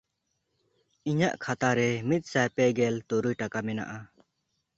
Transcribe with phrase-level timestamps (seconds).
[1.09, 3.97] ᱤᱧᱟᱜ ᱠᱷᱟᱛᱟ ᱨᱮ ᱢᱤᱫᱥᱟᱭ ᱯᱮᱜᱮᱞ ᱛᱩᱨᱩᱭ ᱴᱟᱠᱟ ᱢᱮᱱᱟᱜᱼᱟ᱾